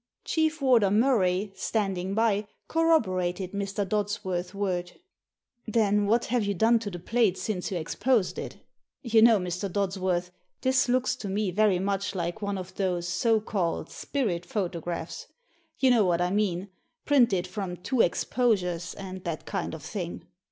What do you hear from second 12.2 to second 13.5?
one of those so